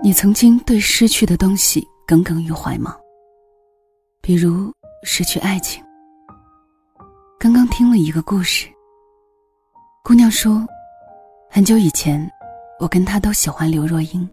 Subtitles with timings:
[0.00, 2.96] 你曾经对失去的东西耿耿于怀吗？
[4.22, 5.82] 比如失去爱情。
[7.38, 8.68] 刚刚听了一个故事，
[10.04, 10.64] 姑娘说，
[11.50, 12.30] 很久以前，
[12.78, 14.28] 我跟她都喜欢刘若英。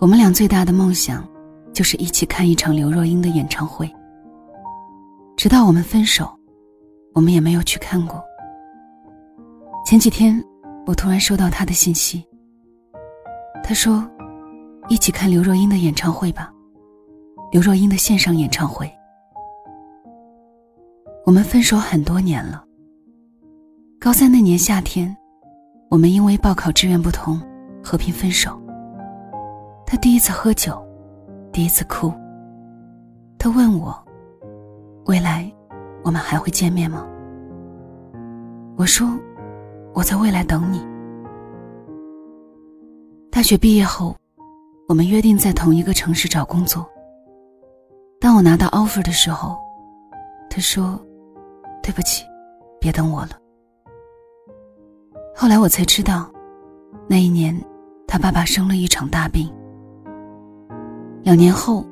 [0.00, 1.26] 我们俩最大的梦想，
[1.72, 3.88] 就是一起看一场刘若英的演唱会。
[5.36, 6.28] 直到我们分手，
[7.12, 8.22] 我们也没有去看过。
[9.86, 10.44] 前几天，
[10.86, 12.24] 我突然收到她的信息。
[13.62, 14.08] 她说
[14.88, 16.52] ：“一起看刘若英的演唱会吧，
[17.50, 18.90] 刘若英的线上演唱会。”
[21.24, 22.62] 我们分手很多年了。
[23.98, 25.16] 高三那年夏天，
[25.88, 27.40] 我们因为报考志愿不同，
[27.82, 28.60] 和平分手。
[29.86, 30.86] 他第一次喝酒，
[31.50, 32.12] 第一次哭。
[33.38, 33.96] 他问我
[35.06, 35.50] ：“未来，
[36.02, 37.06] 我们还会见面吗？”
[38.76, 39.08] 我说
[39.94, 40.86] ：“我在未来等你。”
[43.32, 44.14] 大学毕业后，
[44.88, 46.88] 我们约定在同一个城市找工作。
[48.20, 49.56] 当我拿到 offer 的时候，
[50.48, 51.00] 他说。
[51.82, 52.24] 对不起，
[52.80, 53.38] 别等我了。
[55.36, 56.32] 后来我才知道，
[57.06, 57.54] 那一年，
[58.08, 59.52] 他爸爸生了一场大病。
[61.22, 61.84] 两年后，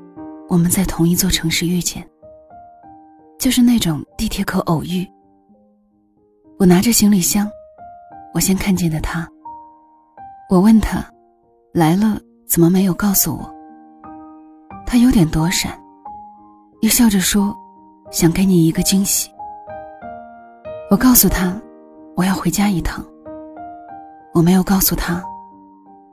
[0.48, 2.02] 我们在同一座城市遇见，
[3.38, 5.06] 就是那种地铁口偶遇。
[6.58, 7.46] 我拿着行李箱，
[8.32, 9.28] 我先看见的他。
[10.48, 11.04] 我问他，
[11.74, 12.18] 来了
[12.53, 13.50] 怎么没有告诉我？
[14.84, 15.72] 他有点躲闪，
[16.83, 17.56] 又笑着说，
[18.11, 19.31] 想给你一个惊喜。
[20.91, 21.58] 我告诉他，
[22.14, 23.03] 我要回家一趟。
[24.34, 25.25] 我没有告诉他，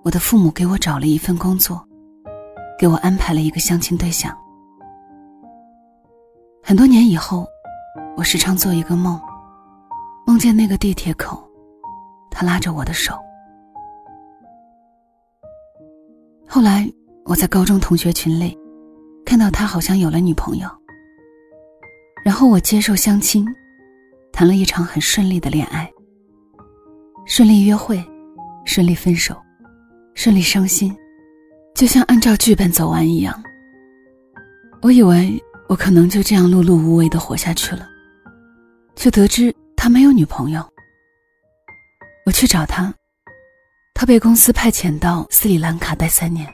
[0.01, 1.85] 我的父母给我找了一份工作，
[2.79, 4.33] 给我安排了一个相亲对象。
[6.63, 7.45] 很多年以后，
[8.15, 9.19] 我时常做一个梦，
[10.25, 11.43] 梦见那个地铁口，
[12.31, 13.13] 他拉着我的手。
[16.51, 16.91] 后来
[17.25, 18.57] 我在高中同学群里，
[19.23, 20.67] 看到他好像有了女朋友。
[22.25, 23.47] 然后我接受相亲。
[24.31, 25.91] 谈了一场很顺利的恋爱，
[27.25, 28.01] 顺利约会，
[28.63, 29.35] 顺利分手，
[30.15, 30.95] 顺利伤心，
[31.75, 33.43] 就像按照剧本走完一样。
[34.81, 35.37] 我以为
[35.67, 37.85] 我可能就这样碌碌无为的活下去了，
[38.95, 40.63] 却得知他没有女朋友。
[42.25, 42.93] 我去找他，
[43.99, 46.47] 他被公司派遣到斯里兰卡待三年。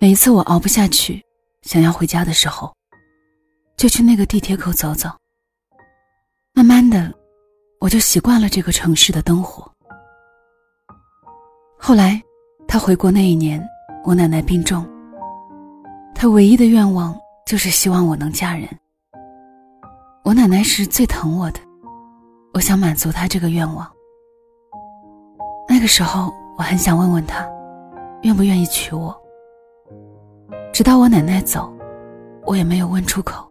[0.00, 1.22] 每一次我熬不下去，
[1.60, 2.74] 想要回家的时候，
[3.76, 5.10] 就去那个地铁口走走。
[6.54, 7.12] 慢慢的，
[7.78, 9.70] 我就习惯了这个城市的灯火。
[11.78, 12.18] 后来，
[12.66, 13.62] 他回国那一年，
[14.02, 14.88] 我奶奶病重。
[16.14, 17.14] 他唯一的愿望
[17.44, 18.66] 就是希望我能嫁人。
[20.24, 21.60] 我奶奶是最疼我的，
[22.54, 23.86] 我想满足她这个愿望。
[25.68, 27.46] 那个时候，我很想问问他，
[28.22, 29.14] 愿不愿意娶我。
[30.72, 31.72] 直到我奶奶走，
[32.46, 33.46] 我也没有问出口。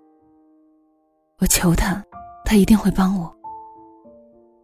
[1.40, 2.04] 我求他。
[2.50, 3.30] 他一定会帮我，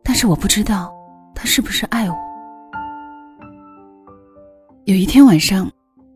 [0.05, 0.89] 但是我不知道
[1.35, 2.15] 他是不是爱我。
[4.85, 5.69] 有一天晚上，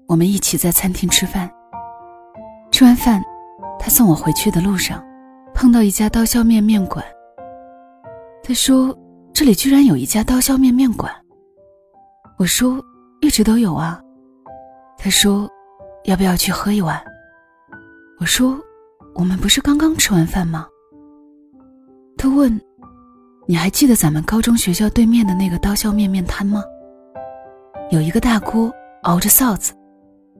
[0.07, 1.51] 我们一起在餐厅吃饭。
[2.71, 3.21] 吃完饭，
[3.77, 5.03] 他送我回去的路上，
[5.53, 7.03] 碰到一家刀削面面馆。
[8.41, 8.97] 他说
[9.35, 11.13] ：“这里居然有一家刀削面面馆。”
[12.37, 12.79] 我说
[13.19, 13.99] ：“一直都有啊。”
[14.97, 15.49] 他说
[16.05, 17.03] ：“要不要去喝一碗？”
[18.19, 18.59] 我说
[19.15, 20.67] ：“我们不是刚刚吃完饭吗？”
[22.15, 22.61] 他问
[23.47, 26.63] ：“你还记得咱们高中学校对面的那个刀削面面摊吗？
[27.89, 28.71] 有一个大锅，
[29.03, 29.73] 熬着臊子，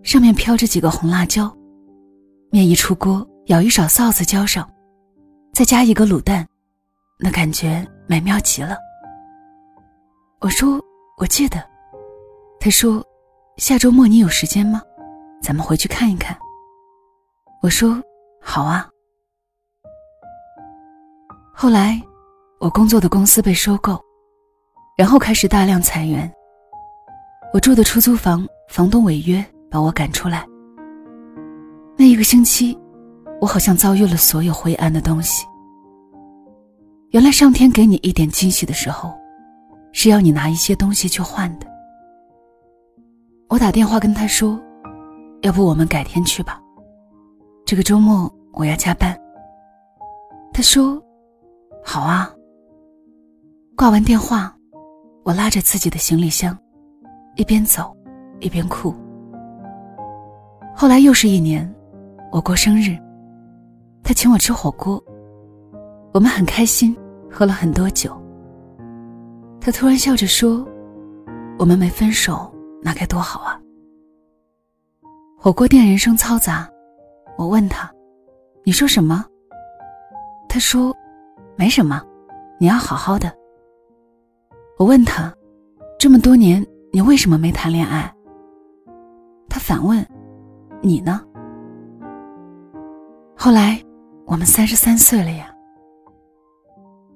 [0.03, 1.52] 上面飘着几个红辣椒，
[2.52, 4.69] 面一出锅，舀一勺臊子浇上，
[5.53, 6.46] 再加一个卤蛋，
[7.18, 8.78] 那感觉美妙极了。”
[10.41, 10.80] 我说
[11.18, 11.57] ：“我记得。”
[12.68, 13.02] 他说
[13.56, 14.82] ：“下周末你有时间吗？
[15.42, 16.38] 咱们回去看一看。”
[17.64, 17.98] 我说
[18.44, 18.90] ：“好啊。”
[21.56, 21.98] 后来，
[22.60, 23.98] 我工作的公司被收购，
[24.98, 26.30] 然后开始大量裁员。
[27.54, 29.42] 我住的出租房房东违约，
[29.72, 30.46] 把我赶出来。
[31.96, 32.78] 那一个星期，
[33.40, 35.46] 我好像遭遇了所有灰暗的东西。
[37.12, 39.18] 原来上天给你一点惊喜的时候，
[39.94, 41.76] 是要你拿一些东西去换的。
[43.50, 44.60] 我打电话跟他说
[45.42, 46.62] ：“要不我们改天去吧，
[47.66, 49.18] 这个周末我要加班。”
[50.54, 51.02] 他说。
[51.84, 52.30] 好啊。
[53.78, 54.54] 挂完电话，
[55.24, 56.58] 我拉着自己的行李箱，
[57.36, 57.96] 一边走，
[58.40, 58.94] 一边哭。
[60.76, 61.74] 后来又是一年，
[62.32, 62.98] 我过生日，
[64.04, 65.02] 他请我吃火锅，
[66.12, 66.94] 我们很开心，
[67.32, 68.12] 喝了很多酒。
[69.62, 70.68] 他突然笑着说
[71.58, 73.59] ：“我们没分手，那该多好啊！
[75.38, 76.69] 火锅店人声嘈杂，
[77.38, 77.91] 我问他
[78.65, 79.25] ：“你说什么？”
[80.50, 80.95] 他说
[81.56, 82.01] ：“没什么，
[82.59, 83.31] 你要好好的。”
[84.77, 85.33] 我问他
[86.00, 88.13] ：“这么多年，你为什么没谈恋爱？”
[89.50, 90.06] 他反问
[90.81, 91.21] ：“你呢？”
[93.35, 93.81] 后来，
[94.25, 95.53] 我们三十三岁了呀。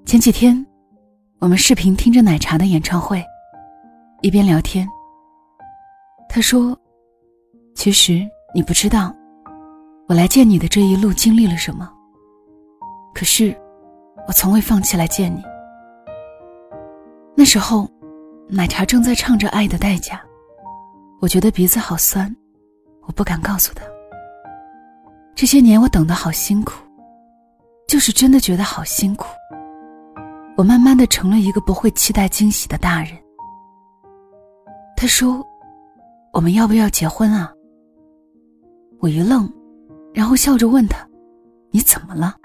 [0.04, 0.64] 前几天，
[1.38, 3.24] 我们视频听着奶茶的演唱会，
[4.20, 4.88] 一边聊天。
[6.34, 6.74] 他说
[7.76, 9.14] ：“其实你不知道，
[10.08, 11.92] 我来见你的这一路经历了什么。
[13.14, 13.54] 可是，
[14.26, 15.42] 我从未放弃来见你。
[17.36, 17.86] 那时候，
[18.48, 20.16] 奶茶正在唱着《爱的代价》，
[21.20, 22.34] 我觉得鼻子好酸，
[23.02, 23.84] 我不敢告诉他。
[25.34, 26.72] 这些年我等的好辛苦，
[27.86, 29.26] 就是真的觉得好辛苦。
[30.56, 33.10] 我慢慢的成了一个不会期待惊喜的大人。
[34.96, 35.46] 他说
[36.32, 37.52] ：“我们要不要结婚啊？”
[39.00, 39.52] 我一愣，
[40.14, 41.06] 然后笑着问他
[41.70, 42.36] ：“你怎么了？”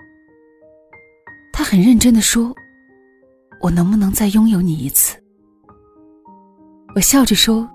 [1.53, 2.53] 他很认真的说
[3.61, 5.17] ：“我能不能再拥有你一次？”
[6.95, 7.69] 我笑着说：“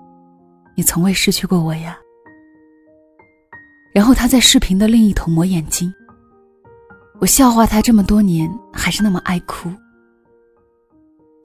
[0.75, 1.97] 你从未失去过我呀。”
[3.93, 5.93] 然后他在视频的另一头抹眼睛。
[7.21, 9.69] 我笑话他这么多年还是那么爱哭。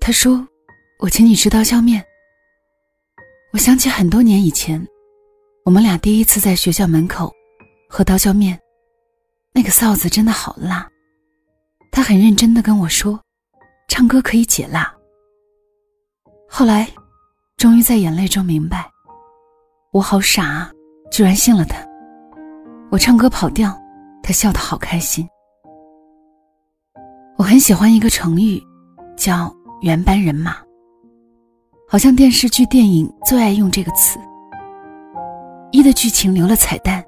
[0.00, 0.44] 他说
[0.98, 2.02] ：“我请你吃刀削面。”
[3.50, 4.86] 我想起很多年以前，
[5.64, 7.32] 我们俩第一次在学校门口
[7.88, 8.58] 喝刀削面，
[9.54, 10.86] 那个臊子真的好辣。
[11.90, 13.18] 他很认真的跟我说
[13.88, 14.94] ：“唱歌可以解辣。”
[16.46, 16.86] 后来，
[17.56, 18.90] 终于在眼泪中明白，
[19.92, 20.70] 我好傻啊，
[21.10, 21.78] 居然信了他。
[22.90, 23.74] 我唱歌跑调，
[24.22, 25.26] 他笑得好开心。
[27.38, 28.62] 我很喜欢一个成语，
[29.16, 29.50] 叫
[29.80, 30.58] “原班人马”。
[31.90, 34.18] 好像电视剧、电影最爱用这个词。
[35.72, 37.02] 一的剧情留了彩蛋，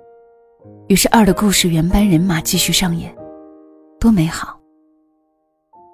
[0.89, 3.15] 于是二的故事原班人马继续上演，
[4.01, 4.59] 多美好。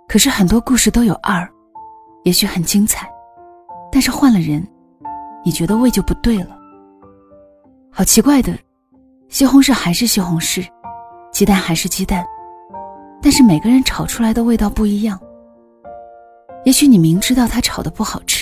[0.07, 1.49] 可是很多故事都有二，
[2.23, 3.11] 也许很精彩，
[3.91, 4.65] 但是换了人，
[5.45, 6.57] 你觉得味就不对了。
[7.91, 8.57] 好奇怪的。
[9.29, 10.65] 西红柿还是西红柿，
[11.33, 12.25] 鸡蛋还是鸡蛋，
[13.21, 15.19] 但是每个人炒出来的味道不一样。
[16.65, 18.36] 也许你明知道他炒的不好吃，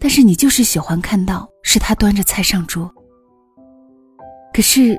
[0.00, 2.92] 但是你就是喜欢看到是他端着菜上桌。
[4.52, 4.98] 可是，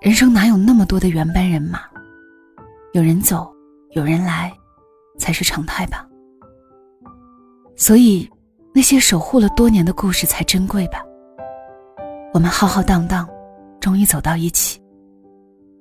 [0.00, 1.80] 人生哪有那么多的原班人马？
[2.92, 3.50] 有人走，
[3.92, 4.52] 有人来，
[5.18, 6.06] 才是常态吧。
[7.76, 8.28] 所以，
[8.74, 11.02] 那些守护了多年的故事才珍贵吧。
[12.32, 13.28] 我们浩浩荡荡。
[13.80, 14.82] 终于走到一起，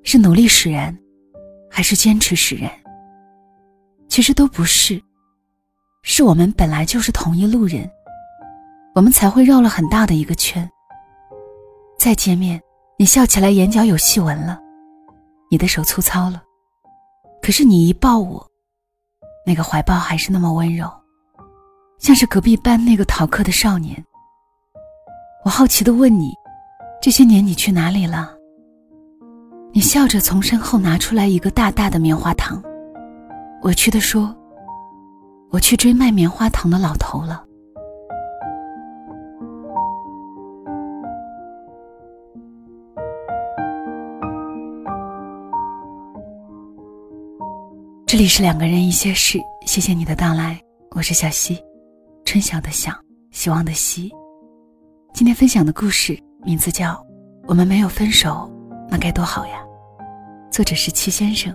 [0.04, 0.96] 是努力使然，
[1.68, 2.72] 还是坚持使然？
[4.08, 5.02] 其实都不是，
[6.04, 7.90] 是我们本来就是同一路人，
[8.98, 10.68] 我们才会绕了很大的一个圈。
[12.00, 12.60] 再见面，
[12.98, 14.60] 你笑起来眼角有细纹了，
[15.52, 16.42] 你的手粗糙了，
[17.40, 18.44] 可是你一抱我，
[19.46, 20.90] 那个怀抱还是那么温柔，
[22.00, 24.04] 像是隔壁班那个逃课的少年。
[25.46, 26.34] 我好奇的问你。
[27.00, 28.34] 这些年你去哪里了？
[29.72, 32.60] 你笑着从身后拿出来一个大大的棉花糖，
[33.62, 34.36] 委屈的说
[35.54, 37.44] ：“我去追卖棉花糖的老头了。”
[48.08, 50.58] 这里是两个人一些事，谢谢你的到来，
[50.92, 51.62] 我是小溪，
[52.24, 52.94] 春晓的晓，
[53.32, 54.10] 希望的希。
[55.14, 56.18] 今天分享的故事。
[56.46, 56.94] 名字叫
[57.48, 58.50] 《我们没有分手，
[58.90, 59.62] 那该多好呀》，
[60.50, 61.54] 作者是戚先生，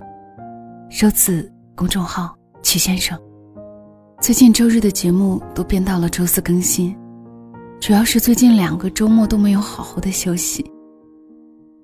[0.90, 3.18] 收自公众号戚先生。
[4.20, 6.94] 最近周日的节目都变到了周四更新，
[7.80, 10.70] 主要是最近两个周末都没有好好的休息，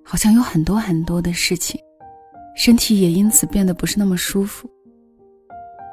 [0.04, 1.80] 好像有很多很多的事情，
[2.58, 4.68] 身体也因此变得不是那么舒服，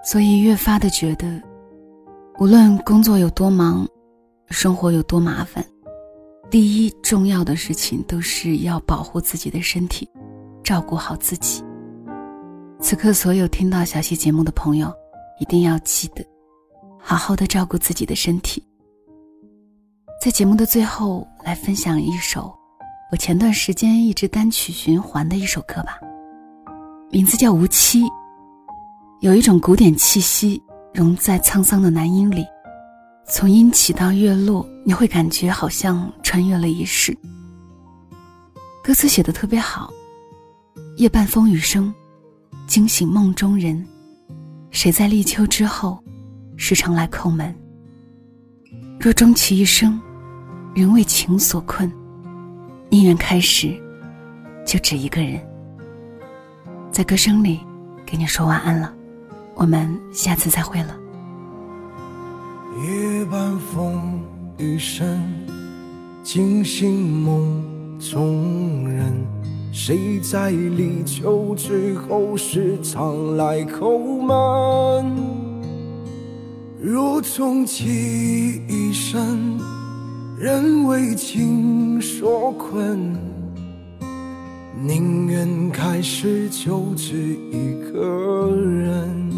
[0.03, 1.39] 所以越发的觉得，
[2.39, 3.87] 无论工作有多忙，
[4.49, 5.63] 生活有多麻烦。
[6.49, 10.09] 第一重要的事情都是要保护自己的身体，
[10.63, 11.63] 照顾好自己。
[12.79, 14.91] 此刻，所有听到小溪节目的朋友，
[15.39, 16.25] 一定要记得，
[16.99, 18.63] 好好的照顾自己的身体。
[20.19, 22.51] 在节目的最后，来分享一首
[23.11, 25.99] 我前段时间一直单曲循环的一首歌吧，
[27.11, 28.01] 名字叫《无期》，
[29.19, 30.61] 有一种古典气息
[30.93, 32.45] 融在沧桑的男音里。
[33.27, 37.15] 从阴起到月落，你会感觉好像穿越了一世。
[38.83, 39.91] 歌词写的特别好，
[40.97, 41.93] 夜半风雨声，
[42.67, 43.85] 惊醒梦中人。
[44.71, 46.03] 谁在立秋之后，
[46.57, 47.55] 时常来叩门？
[48.99, 49.99] 若终其一生，
[50.73, 51.91] 人为情所困，
[52.89, 53.73] 宁愿开始，
[54.65, 55.39] 就只一个人。
[56.95, 57.59] 在歌声里，
[58.05, 58.89] 给你说晚安了，
[59.53, 60.95] 我们下次再会了。
[62.81, 64.21] 夜半风
[64.57, 65.21] 雨声，
[66.23, 69.13] 惊醒梦中人。
[69.73, 75.17] 谁在立秋之后时常来叩门？
[76.81, 79.59] 若终其一生，
[80.39, 83.13] 人为情所困，
[84.87, 89.31] 宁愿开始就只一个人。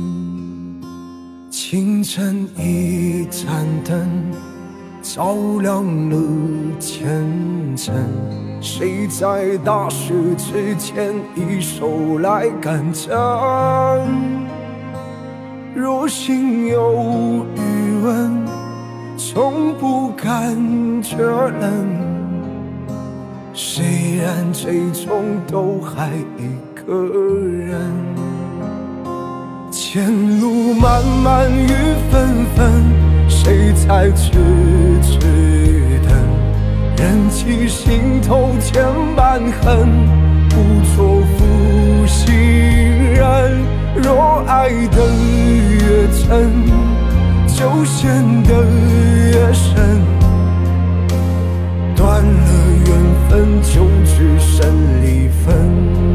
[1.50, 4.10] 清晨一盏灯，
[5.02, 6.18] 照亮了
[6.82, 7.08] 前
[7.78, 7.96] 程。
[8.60, 13.10] 谁在大雪之前一手来赶针？
[15.74, 18.46] 若心有余温，
[19.16, 22.17] 从不感觉冷。
[23.60, 27.82] 虽然最终都还一个人，
[29.72, 31.68] 前路漫漫雨
[32.12, 32.72] 纷纷，
[33.28, 34.30] 谁在痴
[35.02, 35.18] 痴
[36.08, 36.14] 等？
[36.98, 38.86] 忍起心头千
[39.16, 39.90] 般恨，
[40.50, 40.56] 不
[40.96, 43.60] 做负心人。
[43.96, 45.02] 若爱得
[45.72, 46.54] 越真，
[47.48, 48.64] 就陷得
[49.32, 50.00] 越深。
[51.96, 52.67] 断了
[53.30, 56.07] 分，就只剩离分。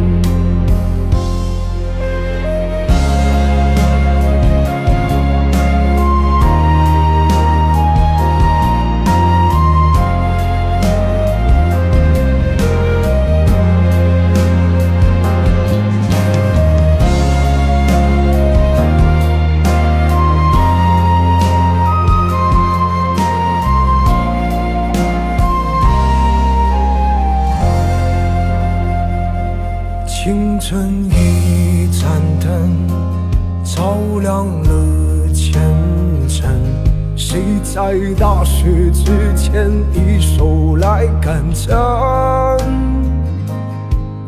[38.14, 39.04] 大雪之
[39.36, 41.76] 前一手来赶针？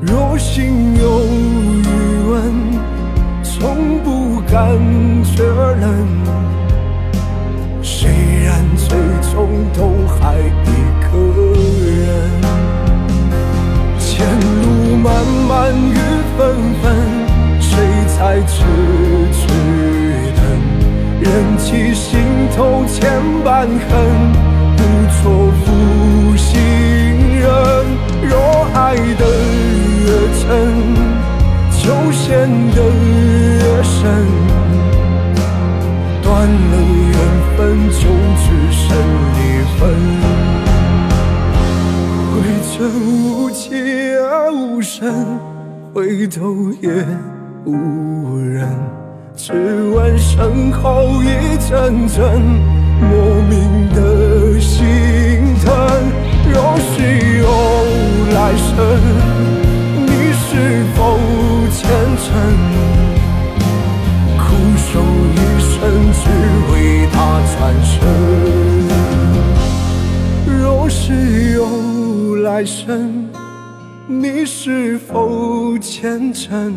[0.01, 1.85] 若心有余
[2.31, 2.53] 温，
[3.43, 4.79] 从不感
[5.25, 5.85] 觉冷。
[7.83, 8.11] 虽
[8.45, 8.97] 然最
[9.33, 10.73] 终都还一
[11.03, 11.09] 个
[11.91, 12.05] 人，
[13.99, 14.27] 前
[14.63, 15.07] 路漫
[15.49, 15.55] 漫。
[15.75, 15.97] 雨
[16.37, 16.41] 纷
[16.83, 16.85] 纷，
[17.61, 17.71] 谁
[18.19, 18.65] 在痴
[19.33, 20.04] 痴？
[21.25, 22.21] 忍起心
[22.55, 23.11] 头千
[23.43, 23.73] 般恨，
[24.77, 24.81] 不
[25.23, 25.23] 做
[25.65, 26.53] 负心
[27.41, 27.45] 人。
[28.29, 28.33] 若
[28.75, 29.25] 爱得
[30.05, 30.07] 越
[30.39, 30.45] 真，
[31.81, 32.23] 就陷
[32.75, 32.79] 得
[33.59, 33.97] 越深。
[36.23, 36.75] 断了
[37.11, 37.17] 缘
[37.57, 38.01] 分，就
[38.43, 38.83] 只剩
[39.35, 39.39] 离
[39.79, 39.81] 分。
[42.31, 42.33] 回
[42.71, 42.77] 尘
[43.33, 43.63] 无迹
[44.17, 44.95] 而无声。
[45.95, 46.89] 回头也
[47.65, 48.74] 无人，
[49.47, 51.27] 只闻身后一
[51.69, 52.41] 阵阵
[52.99, 53.53] 莫名
[53.95, 55.69] 的心疼。
[56.51, 56.95] 若是
[57.41, 57.45] 有
[58.33, 58.73] 来生，
[60.07, 60.49] 你是
[60.95, 60.97] 否
[61.71, 61.77] 虔
[62.17, 62.33] 诚，
[64.39, 64.43] 苦
[64.79, 64.89] 守
[65.35, 65.77] 一生
[66.15, 66.25] 只
[66.73, 66.75] 为
[67.13, 67.15] 他
[67.53, 68.01] 转身？
[70.59, 71.61] 若是有
[72.37, 73.29] 来生。
[74.07, 76.75] 你是否虔诚，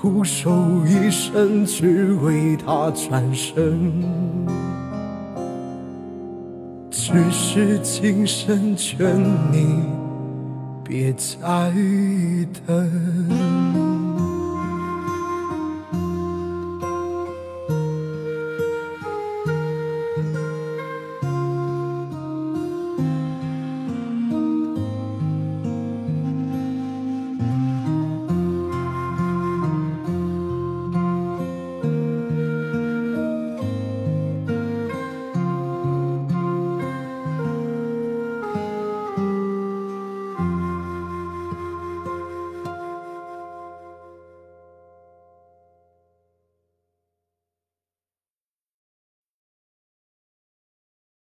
[0.00, 0.52] 苦守
[0.86, 4.04] 一生，只为他转身？
[6.88, 9.82] 只是今生劝你
[10.84, 11.72] 别再
[12.64, 13.97] 等。